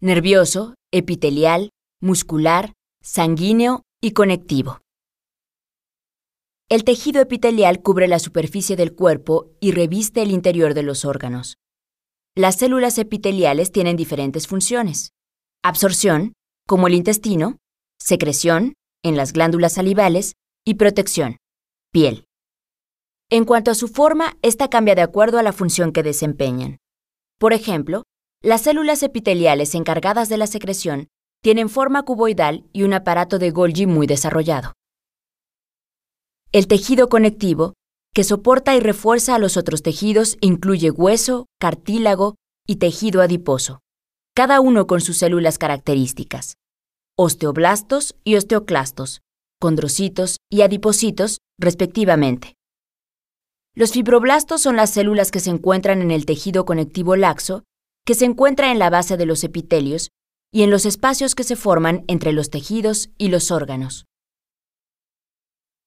nervioso, 0.04 0.74
epitelial, 0.92 1.70
muscular, 1.98 2.74
sanguíneo 3.02 3.84
y 4.02 4.10
conectivo. 4.12 4.80
El 6.68 6.84
tejido 6.84 7.22
epitelial 7.22 7.80
cubre 7.80 8.06
la 8.06 8.18
superficie 8.18 8.76
del 8.76 8.94
cuerpo 8.94 9.52
y 9.60 9.72
reviste 9.72 10.20
el 10.20 10.30
interior 10.30 10.74
de 10.74 10.82
los 10.82 11.06
órganos. 11.06 11.56
Las 12.36 12.56
células 12.56 12.98
epiteliales 12.98 13.72
tienen 13.72 13.96
diferentes 13.96 14.46
funciones. 14.46 15.12
Absorción, 15.62 16.34
como 16.68 16.86
el 16.86 16.94
intestino, 16.94 17.56
secreción, 17.98 18.74
en 19.02 19.16
las 19.16 19.32
glándulas 19.32 19.72
salivales, 19.72 20.34
y 20.66 20.74
protección, 20.74 21.38
piel. 21.92 22.26
En 23.30 23.46
cuanto 23.46 23.70
a 23.70 23.74
su 23.74 23.88
forma, 23.88 24.36
esta 24.42 24.68
cambia 24.68 24.94
de 24.94 25.02
acuerdo 25.02 25.38
a 25.38 25.42
la 25.42 25.54
función 25.54 25.92
que 25.92 26.02
desempeñan. 26.02 26.76
Por 27.38 27.54
ejemplo, 27.54 28.04
las 28.44 28.60
células 28.60 29.02
epiteliales 29.02 29.74
encargadas 29.74 30.28
de 30.28 30.36
la 30.36 30.46
secreción 30.46 31.08
tienen 31.42 31.70
forma 31.70 32.02
cuboidal 32.02 32.68
y 32.74 32.82
un 32.82 32.92
aparato 32.92 33.38
de 33.38 33.50
Golgi 33.50 33.86
muy 33.86 34.06
desarrollado. 34.06 34.74
El 36.52 36.66
tejido 36.66 37.08
conectivo 37.08 37.72
que 38.12 38.22
soporta 38.22 38.76
y 38.76 38.80
refuerza 38.80 39.34
a 39.34 39.38
los 39.38 39.56
otros 39.56 39.82
tejidos 39.82 40.36
incluye 40.42 40.90
hueso, 40.90 41.46
cartílago 41.58 42.34
y 42.66 42.76
tejido 42.76 43.22
adiposo, 43.22 43.80
cada 44.34 44.60
uno 44.60 44.86
con 44.86 45.00
sus 45.00 45.16
células 45.16 45.56
características, 45.56 46.58
osteoblastos 47.16 48.14
y 48.24 48.36
osteoclastos, 48.36 49.22
condrocitos 49.58 50.36
y 50.50 50.60
adipocitos, 50.60 51.38
respectivamente. 51.58 52.52
Los 53.74 53.92
fibroblastos 53.92 54.60
son 54.60 54.76
las 54.76 54.90
células 54.90 55.30
que 55.30 55.40
se 55.40 55.48
encuentran 55.48 56.02
en 56.02 56.10
el 56.10 56.26
tejido 56.26 56.66
conectivo 56.66 57.16
laxo, 57.16 57.64
que 58.04 58.14
se 58.14 58.24
encuentra 58.24 58.70
en 58.70 58.78
la 58.78 58.90
base 58.90 59.16
de 59.16 59.26
los 59.26 59.44
epitelios 59.44 60.10
y 60.52 60.62
en 60.62 60.70
los 60.70 60.86
espacios 60.86 61.34
que 61.34 61.44
se 61.44 61.56
forman 61.56 62.04
entre 62.06 62.32
los 62.32 62.50
tejidos 62.50 63.10
y 63.18 63.28
los 63.28 63.50
órganos. 63.50 64.04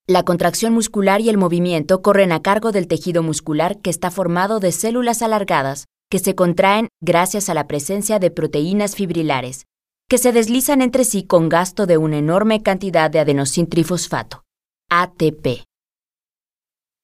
La 0.07 0.23
contracción 0.23 0.73
muscular 0.73 1.21
y 1.21 1.29
el 1.29 1.37
movimiento 1.37 2.01
corren 2.01 2.31
a 2.31 2.41
cargo 2.41 2.71
del 2.71 2.87
tejido 2.87 3.23
muscular 3.23 3.79
que 3.81 3.89
está 3.89 4.09
formado 4.09 4.59
de 4.59 4.71
células 4.71 5.21
alargadas 5.21 5.85
que 6.09 6.19
se 6.19 6.35
contraen 6.35 6.87
gracias 7.01 7.49
a 7.49 7.53
la 7.53 7.67
presencia 7.67 8.19
de 8.19 8.31
proteínas 8.31 8.95
fibrilares, 8.95 9.65
que 10.09 10.17
se 10.17 10.31
deslizan 10.31 10.81
entre 10.81 11.03
sí 11.03 11.23
con 11.23 11.49
gasto 11.49 11.85
de 11.85 11.97
una 11.97 12.17
enorme 12.17 12.63
cantidad 12.63 13.11
de 13.11 13.19
adenosintrifosfato, 13.19 14.43
ATP. 14.89 15.65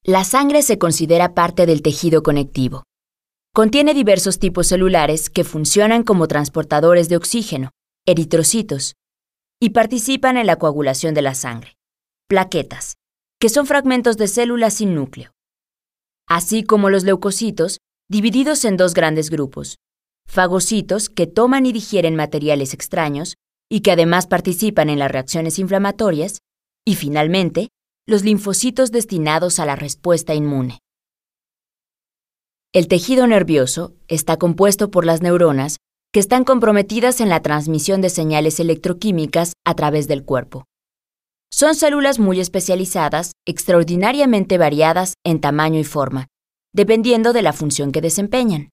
La 0.04 0.24
sangre 0.24 0.62
se 0.62 0.78
considera 0.78 1.34
parte 1.34 1.66
del 1.66 1.82
tejido 1.82 2.24
conectivo. 2.24 2.84
Contiene 3.56 3.94
diversos 3.94 4.40
tipos 4.40 4.66
celulares 4.66 5.30
que 5.30 5.44
funcionan 5.44 6.02
como 6.02 6.28
transportadores 6.28 7.08
de 7.08 7.18
oxígeno, 7.18 7.70
eritrocitos, 8.08 8.96
y 9.62 9.70
participan 9.70 10.38
en 10.38 10.48
la 10.48 10.56
coagulación 10.56 11.14
de 11.14 11.22
la 11.22 11.36
sangre, 11.36 11.76
plaquetas, 12.28 12.96
que 13.40 13.50
son 13.50 13.68
fragmentos 13.68 14.18
de 14.18 14.28
células 14.28 14.74
sin 14.74 14.96
núcleo, 14.96 15.34
así 16.28 16.64
como 16.64 16.90
los 16.90 17.04
leucocitos, 17.04 17.78
divididos 18.10 18.66
en 18.66 18.76
dos 18.76 18.96
grandes 18.96 19.30
grupos, 19.30 19.78
fagocitos 20.26 21.10
que 21.10 21.28
toman 21.28 21.68
y 21.68 21.74
digieren 21.74 22.16
materiales 22.16 22.74
extraños 22.74 23.36
y 23.70 23.82
que 23.82 23.92
además 23.92 24.26
participan 24.26 24.90
en 24.90 24.98
las 24.98 25.12
reacciones 25.12 25.60
inflamatorias, 25.60 26.40
y 26.86 26.96
finalmente, 26.96 27.70
los 28.08 28.24
linfocitos 28.24 28.92
destinados 28.92 29.60
a 29.60 29.68
la 29.68 29.76
respuesta 29.76 30.34
inmune. 30.34 30.80
El 32.74 32.88
tejido 32.88 33.28
nervioso 33.28 33.94
está 34.08 34.38
compuesto 34.38 34.90
por 34.90 35.06
las 35.06 35.22
neuronas 35.22 35.78
que 36.12 36.20
están 36.20 36.44
comprometidas 36.44 37.22
en 37.22 37.30
la 37.30 37.44
transmisión 37.44 38.02
de 38.02 38.10
señales 38.10 38.60
electroquímicas 38.60 39.54
a 39.64 39.76
través 39.76 40.08
del 40.08 40.26
cuerpo. 40.26 40.66
Son 41.52 41.76
células 41.76 42.18
muy 42.18 42.40
especializadas, 42.40 43.34
extraordinariamente 43.46 44.58
variadas 44.58 45.14
en 45.24 45.40
tamaño 45.40 45.80
y 45.80 45.84
forma, 45.84 46.26
dependiendo 46.74 47.32
de 47.32 47.44
la 47.44 47.54
función 47.54 47.92
que 47.92 48.02
desempeñan. 48.02 48.72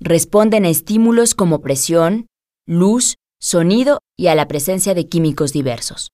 Responden 0.00 0.64
a 0.64 0.70
estímulos 0.70 1.34
como 1.34 1.60
presión, 1.60 2.28
luz, 2.66 3.16
sonido 3.38 3.98
y 4.16 4.28
a 4.28 4.34
la 4.34 4.48
presencia 4.48 4.94
de 4.94 5.06
químicos 5.06 5.52
diversos. 5.52 6.08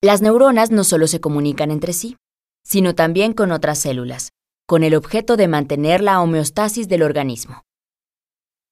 Las 0.00 0.22
neuronas 0.22 0.70
no 0.70 0.84
solo 0.84 1.08
se 1.08 1.20
comunican 1.20 1.72
entre 1.72 1.92
sí, 1.92 2.16
sino 2.64 2.94
también 2.94 3.32
con 3.32 3.50
otras 3.50 3.80
células, 3.80 4.28
con 4.72 4.84
el 4.84 4.94
objeto 4.94 5.36
de 5.36 5.48
mantener 5.48 6.00
la 6.00 6.22
homeostasis 6.22 6.88
del 6.88 7.02
organismo. 7.02 7.60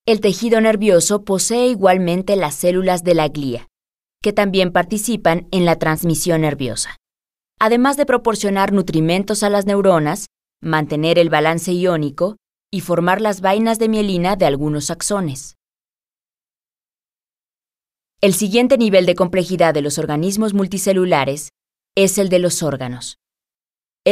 El 0.06 0.22
tejido 0.22 0.58
nervioso 0.62 1.26
posee 1.26 1.66
igualmente 1.66 2.36
las 2.36 2.54
células 2.54 3.04
de 3.04 3.12
la 3.14 3.28
glía, 3.28 3.68
que 4.22 4.32
también 4.32 4.72
participan 4.72 5.46
en 5.50 5.66
la 5.66 5.76
transmisión 5.76 6.40
nerviosa. 6.40 6.96
Además 7.58 7.98
de 7.98 8.06
proporcionar 8.06 8.72
nutrimentos 8.72 9.42
a 9.42 9.50
las 9.50 9.66
neuronas, 9.66 10.28
mantener 10.62 11.18
el 11.18 11.28
balance 11.28 11.70
iónico 11.70 12.38
y 12.72 12.80
formar 12.80 13.20
las 13.20 13.42
vainas 13.42 13.78
de 13.78 13.90
mielina 13.90 14.36
de 14.36 14.46
algunos 14.46 14.90
axones. 14.90 15.56
El 18.22 18.32
siguiente 18.32 18.78
nivel 18.78 19.04
de 19.04 19.16
complejidad 19.16 19.74
de 19.74 19.82
los 19.82 19.98
organismos 19.98 20.54
multicelulares 20.54 21.50
es 21.94 22.16
el 22.16 22.30
de 22.30 22.38
los 22.38 22.62
órganos. 22.62 23.19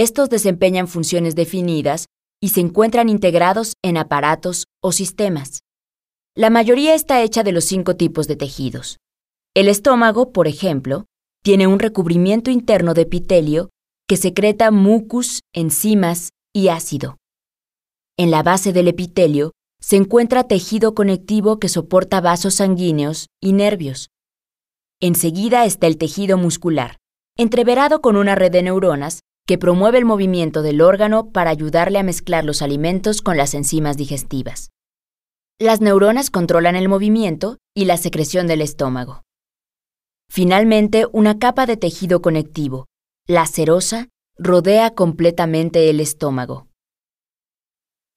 Estos 0.00 0.30
desempeñan 0.30 0.86
funciones 0.86 1.34
definidas 1.34 2.06
y 2.40 2.50
se 2.50 2.60
encuentran 2.60 3.08
integrados 3.08 3.72
en 3.82 3.96
aparatos 3.96 4.66
o 4.80 4.92
sistemas. 4.92 5.64
La 6.36 6.50
mayoría 6.50 6.94
está 6.94 7.20
hecha 7.20 7.42
de 7.42 7.50
los 7.50 7.64
cinco 7.64 7.96
tipos 7.96 8.28
de 8.28 8.36
tejidos. 8.36 8.98
El 9.56 9.66
estómago, 9.66 10.30
por 10.32 10.46
ejemplo, 10.46 11.06
tiene 11.42 11.66
un 11.66 11.80
recubrimiento 11.80 12.48
interno 12.52 12.94
de 12.94 13.02
epitelio 13.02 13.70
que 14.06 14.16
secreta 14.16 14.70
mucus, 14.70 15.40
enzimas 15.52 16.30
y 16.54 16.68
ácido. 16.68 17.16
En 18.16 18.30
la 18.30 18.44
base 18.44 18.72
del 18.72 18.86
epitelio 18.86 19.50
se 19.80 19.96
encuentra 19.96 20.44
tejido 20.44 20.94
conectivo 20.94 21.58
que 21.58 21.68
soporta 21.68 22.20
vasos 22.20 22.54
sanguíneos 22.54 23.26
y 23.42 23.52
nervios. 23.52 24.10
Enseguida 25.00 25.64
está 25.64 25.88
el 25.88 25.98
tejido 25.98 26.38
muscular, 26.38 26.98
entreverado 27.36 28.00
con 28.00 28.14
una 28.14 28.36
red 28.36 28.52
de 28.52 28.62
neuronas 28.62 29.22
que 29.48 29.56
promueve 29.56 29.96
el 29.96 30.04
movimiento 30.04 30.60
del 30.60 30.82
órgano 30.82 31.30
para 31.30 31.48
ayudarle 31.48 31.98
a 31.98 32.02
mezclar 32.02 32.44
los 32.44 32.60
alimentos 32.60 33.22
con 33.22 33.38
las 33.38 33.54
enzimas 33.54 33.96
digestivas. 33.96 34.72
Las 35.58 35.80
neuronas 35.80 36.30
controlan 36.30 36.76
el 36.76 36.90
movimiento 36.90 37.56
y 37.74 37.86
la 37.86 37.96
secreción 37.96 38.46
del 38.46 38.60
estómago. 38.60 39.22
Finalmente, 40.30 41.06
una 41.12 41.38
capa 41.38 41.64
de 41.64 41.78
tejido 41.78 42.20
conectivo, 42.20 42.88
la 43.26 43.46
serosa, 43.46 44.08
rodea 44.36 44.90
completamente 44.90 45.88
el 45.88 46.00
estómago. 46.00 46.66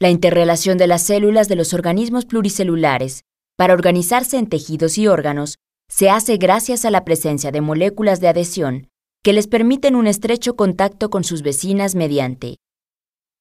La 0.02 0.10
interrelación 0.10 0.78
de 0.78 0.88
las 0.88 1.04
células 1.04 1.48
de 1.48 1.56
los 1.56 1.74
organismos 1.74 2.26
pluricelulares 2.26 3.22
para 3.58 3.74
organizarse 3.74 4.38
en 4.38 4.48
tejidos 4.48 4.98
y 4.98 5.08
órganos 5.08 5.56
se 5.90 6.10
hace 6.10 6.36
gracias 6.36 6.84
a 6.84 6.92
la 6.92 7.06
presencia 7.06 7.52
de 7.52 7.62
moléculas 7.62 8.20
de 8.20 8.28
adhesión 8.28 8.91
que 9.24 9.34
les 9.34 9.48
permiten 9.48 9.96
un 9.96 10.08
estrecho 10.08 10.56
contacto 10.56 11.10
con 11.10 11.24
sus 11.24 11.44
vecinas 11.44 11.96
mediante 11.96 12.58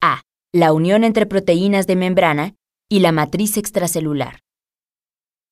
a. 0.03 0.23
La 0.53 0.73
unión 0.73 1.05
entre 1.05 1.27
proteínas 1.27 1.87
de 1.87 1.97
membrana 1.97 2.55
y 2.89 3.01
la 3.01 3.13
matriz 3.13 3.57
extracelular. 3.57 4.41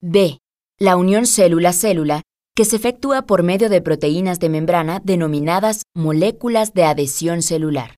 b. 0.03 0.39
La 0.79 0.97
unión 0.97 1.25
célula-célula 1.25 2.23
que 2.55 2.65
se 2.65 2.77
efectúa 2.77 3.23
por 3.23 3.45
medio 3.45 3.69
de 3.69 3.81
proteínas 3.81 4.41
de 4.41 4.49
membrana 4.49 5.01
denominadas 5.03 5.85
moléculas 5.95 6.75
de 6.75 6.85
adhesión 6.85 7.43
celular. 7.43 7.95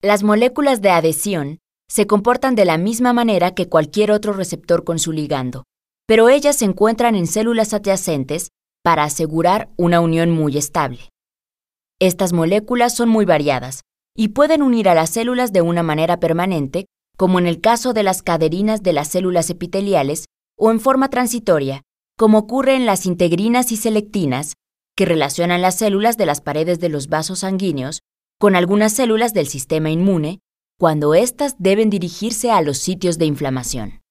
Las 0.00 0.22
moléculas 0.22 0.80
de 0.80 0.90
adhesión 0.90 1.58
se 1.88 2.06
comportan 2.06 2.54
de 2.54 2.64
la 2.64 2.78
misma 2.78 3.12
manera 3.12 3.54
que 3.54 3.68
cualquier 3.68 4.10
otro 4.10 4.32
receptor 4.32 4.82
con 4.82 4.98
su 4.98 5.12
ligando, 5.12 5.64
pero 6.06 6.30
ellas 6.30 6.56
se 6.56 6.64
encuentran 6.64 7.14
en 7.14 7.26
células 7.26 7.74
adyacentes 7.74 8.48
para 8.82 9.04
asegurar 9.04 9.70
una 9.76 10.00
unión 10.00 10.30
muy 10.30 10.58
estable. 10.58 11.08
Estas 12.00 12.32
moléculas 12.32 12.96
son 12.96 13.08
muy 13.08 13.24
variadas 13.24 13.82
y 14.16 14.28
pueden 14.28 14.62
unir 14.62 14.88
a 14.88 14.94
las 14.94 15.10
células 15.10 15.52
de 15.52 15.62
una 15.62 15.82
manera 15.82 16.18
permanente, 16.18 16.86
como 17.16 17.38
en 17.38 17.46
el 17.46 17.60
caso 17.60 17.92
de 17.92 18.02
las 18.02 18.22
caderinas 18.22 18.82
de 18.82 18.92
las 18.92 19.08
células 19.08 19.48
epiteliales, 19.50 20.26
o 20.58 20.70
en 20.70 20.80
forma 20.80 21.08
transitoria, 21.08 21.82
como 22.18 22.38
ocurre 22.38 22.74
en 22.74 22.86
las 22.86 23.06
integrinas 23.06 23.72
y 23.72 23.76
selectinas, 23.76 24.54
que 24.96 25.06
relacionan 25.06 25.62
las 25.62 25.78
células 25.78 26.16
de 26.16 26.26
las 26.26 26.40
paredes 26.40 26.78
de 26.80 26.88
los 26.88 27.08
vasos 27.08 27.40
sanguíneos 27.40 28.00
con 28.38 28.56
algunas 28.56 28.92
células 28.92 29.32
del 29.32 29.46
sistema 29.46 29.90
inmune 29.90 30.40
cuando 30.78 31.14
éstas 31.14 31.54
deben 31.58 31.90
dirigirse 31.90 32.50
a 32.50 32.60
los 32.60 32.78
sitios 32.78 33.16
de 33.16 33.26
inflamación. 33.26 34.01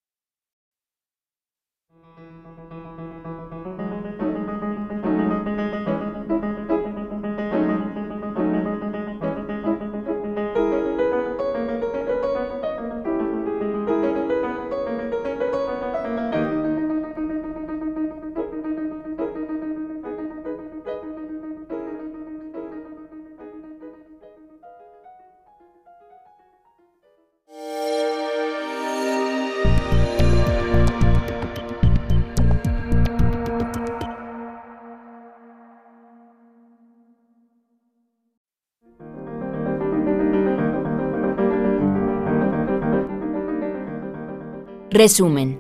Resumen. 44.94 45.58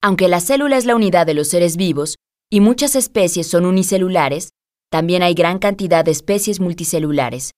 Aunque 0.00 0.28
la 0.28 0.38
célula 0.38 0.76
es 0.76 0.84
la 0.84 0.94
unidad 0.94 1.26
de 1.26 1.34
los 1.34 1.48
seres 1.48 1.76
vivos 1.76 2.14
y 2.48 2.60
muchas 2.60 2.94
especies 2.94 3.48
son 3.48 3.66
unicelulares, 3.66 4.50
también 4.88 5.24
hay 5.24 5.34
gran 5.34 5.58
cantidad 5.58 6.04
de 6.04 6.12
especies 6.12 6.60
multicelulares, 6.60 7.50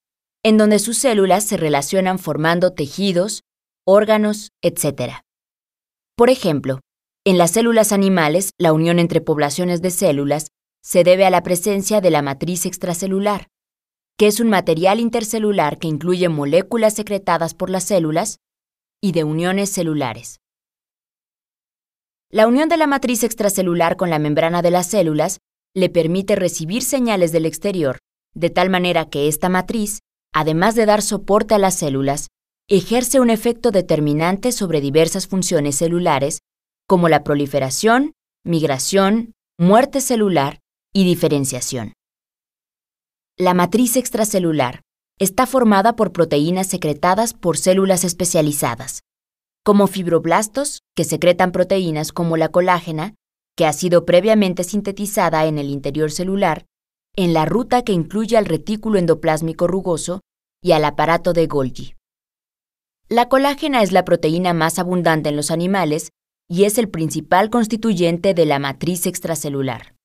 en 0.42 0.56
donde 0.56 0.78
sus 0.78 0.96
células 0.96 1.44
se 1.44 1.58
relacionan 1.58 2.18
formando 2.18 2.72
tejidos, 2.72 3.42
órganos, 3.86 4.48
etc. 4.62 5.16
Por 6.16 6.30
ejemplo, 6.30 6.80
en 7.26 7.36
las 7.36 7.50
células 7.50 7.92
animales, 7.92 8.52
la 8.56 8.72
unión 8.72 8.98
entre 8.98 9.20
poblaciones 9.20 9.82
de 9.82 9.90
células 9.90 10.46
se 10.82 11.04
debe 11.04 11.26
a 11.26 11.30
la 11.30 11.42
presencia 11.42 12.00
de 12.00 12.10
la 12.10 12.22
matriz 12.22 12.66
extracelular, 12.66 13.48
que 14.16 14.26
es 14.26 14.40
un 14.40 14.48
material 14.48 15.00
intercelular 15.00 15.78
que 15.78 15.86
incluye 15.86 16.28
moléculas 16.28 16.94
secretadas 16.94 17.54
por 17.54 17.70
las 17.70 17.84
células 17.84 18.38
y 19.00 19.12
de 19.12 19.24
uniones 19.24 19.70
celulares. 19.70 20.40
La 22.30 22.46
unión 22.46 22.68
de 22.68 22.76
la 22.76 22.86
matriz 22.86 23.22
extracelular 23.22 23.96
con 23.96 24.10
la 24.10 24.18
membrana 24.18 24.60
de 24.60 24.70
las 24.70 24.88
células 24.88 25.38
le 25.74 25.88
permite 25.88 26.36
recibir 26.36 26.82
señales 26.82 27.32
del 27.32 27.46
exterior, 27.46 27.98
de 28.34 28.50
tal 28.50 28.70
manera 28.70 29.08
que 29.08 29.28
esta 29.28 29.48
matriz, 29.48 30.00
además 30.34 30.74
de 30.74 30.84
dar 30.84 31.00
soporte 31.00 31.54
a 31.54 31.58
las 31.58 31.76
células, 31.76 32.28
ejerce 32.68 33.20
un 33.20 33.30
efecto 33.30 33.70
determinante 33.70 34.52
sobre 34.52 34.80
diversas 34.80 35.26
funciones 35.26 35.76
celulares, 35.76 36.40
como 36.86 37.08
la 37.08 37.24
proliferación, 37.24 38.12
migración, 38.44 39.32
muerte 39.58 40.00
celular 40.00 40.58
y 40.92 41.04
diferenciación. 41.04 41.92
La 43.36 43.54
matriz 43.54 43.96
extracelular 43.96 44.82
está 45.18 45.46
formada 45.46 45.94
por 45.96 46.12
proteínas 46.12 46.66
secretadas 46.66 47.34
por 47.34 47.56
células 47.56 48.04
especializadas, 48.04 49.02
como 49.64 49.86
fibroblastos, 49.86 50.80
que 50.96 51.04
secretan 51.04 51.52
proteínas 51.52 52.12
como 52.12 52.36
la 52.36 52.48
colágena, 52.48 53.14
que 53.56 53.66
ha 53.66 53.72
sido 53.72 54.04
previamente 54.04 54.64
sintetizada 54.64 55.46
en 55.46 55.58
el 55.58 55.68
interior 55.70 56.10
celular, 56.10 56.64
en 57.16 57.34
la 57.34 57.44
ruta 57.44 57.82
que 57.82 57.92
incluye 57.92 58.36
al 58.36 58.46
retículo 58.46 58.98
endoplásmico 58.98 59.66
rugoso 59.66 60.20
y 60.62 60.72
al 60.72 60.84
aparato 60.84 61.32
de 61.32 61.46
Golgi. 61.46 61.94
La 63.08 63.28
colágena 63.28 63.82
es 63.82 63.90
la 63.90 64.04
proteína 64.04 64.54
más 64.54 64.78
abundante 64.78 65.28
en 65.30 65.36
los 65.36 65.50
animales 65.50 66.10
y 66.48 66.64
es 66.64 66.78
el 66.78 66.88
principal 66.88 67.50
constituyente 67.50 68.34
de 68.34 68.46
la 68.46 68.58
matriz 68.58 69.06
extracelular. 69.06 69.97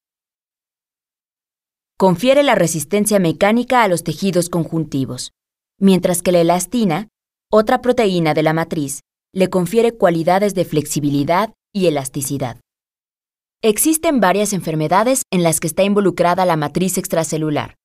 Confiere 1.97 2.43
la 2.43 2.55
resistencia 2.55 3.19
mecánica 3.19 3.83
a 3.83 3.87
los 3.87 4.03
tejidos 4.03 4.49
conjuntivos, 4.49 5.31
mientras 5.79 6.21
que 6.21 6.31
la 6.31 6.41
elastina, 6.41 7.09
otra 7.51 7.81
proteína 7.81 8.33
de 8.33 8.43
la 8.43 8.53
matriz, 8.53 9.01
le 9.31 9.49
confiere 9.49 9.95
cualidades 9.95 10.55
de 10.55 10.65
flexibilidad 10.65 11.53
y 11.71 11.87
elasticidad. 11.87 12.59
Existen 13.61 14.19
varias 14.19 14.53
enfermedades 14.53 15.23
en 15.31 15.43
las 15.43 15.59
que 15.59 15.67
está 15.67 15.83
involucrada 15.83 16.45
la 16.45 16.57
matriz 16.57 16.97
extracelular, 16.97 17.75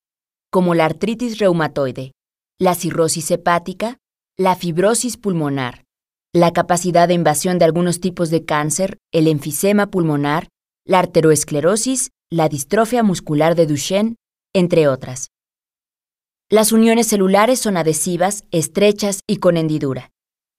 como 0.51 0.73
la 0.73 0.85
artritis 0.85 1.37
reumatoide, 1.37 2.11
la 2.59 2.75
cirrosis 2.75 3.31
hepática, 3.31 3.97
la 4.37 4.55
fibrosis 4.55 5.17
pulmonar, 5.17 5.85
la 6.33 6.51
capacidad 6.51 7.07
de 7.07 7.13
invasión 7.13 7.59
de 7.59 7.65
algunos 7.65 7.99
tipos 7.99 8.29
de 8.29 8.43
cáncer, 8.43 8.97
el 9.11 9.27
enfisema 9.27 9.87
pulmonar, 9.87 10.49
la 10.85 10.99
arteriosclerosis, 10.99 12.09
la 12.31 12.47
distrofia 12.47 13.01
muscular 13.01 13.55
de 13.55 13.65
Duchenne, 13.65 14.15
entre 14.53 14.87
otras. 14.87 15.29
Las 16.47 16.71
uniones 16.71 17.07
celulares 17.07 17.59
son 17.59 17.75
adhesivas, 17.75 18.43
estrechas 18.51 19.21
y 19.27 19.37
con 19.37 19.57
hendidura, 19.57 20.11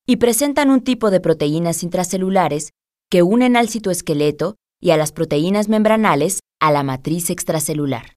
y 0.06 0.16
presentan 0.16 0.70
un 0.70 0.82
tipo 0.82 1.10
de 1.10 1.20
proteínas 1.20 1.84
intracelulares 1.84 2.70
que 3.08 3.22
unen 3.22 3.56
al 3.56 3.68
citoesqueleto 3.68 4.56
y 4.80 4.90
a 4.90 4.96
las 4.96 5.12
proteínas 5.12 5.68
membranales 5.68 6.40
a 6.60 6.72
la 6.72 6.82
matriz 6.82 7.30
extracelular. 7.30 8.16